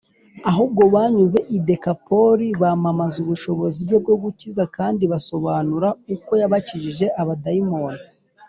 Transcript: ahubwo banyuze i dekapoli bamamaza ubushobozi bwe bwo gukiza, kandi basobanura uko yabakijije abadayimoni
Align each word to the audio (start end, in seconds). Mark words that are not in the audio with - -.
ahubwo 0.49 0.81
banyuze 0.93 1.39
i 1.55 1.57
dekapoli 1.67 2.47
bamamaza 2.61 3.17
ubushobozi 3.23 3.79
bwe 3.87 3.97
bwo 4.03 4.15
gukiza, 4.23 4.63
kandi 4.75 5.03
basobanura 5.11 5.87
uko 6.15 6.31
yabakijije 6.41 7.05
abadayimoni 7.21 8.01